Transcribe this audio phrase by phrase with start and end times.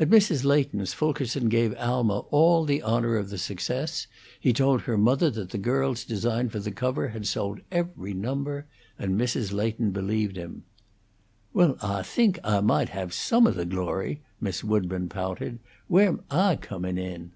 [0.00, 0.44] At Mrs.
[0.46, 4.06] Leighton's Fulkerson gave Alma all the honor of the success;
[4.40, 8.64] he told her mother that the girl's design for the cover had sold every number,
[8.98, 9.52] and Mrs.
[9.52, 10.64] Leighton believed him.
[11.52, 15.58] "Well, Ah think Ah maght have some of the glory," Miss Woodburn pouted.
[15.86, 17.32] "Where am Ah comin' in?"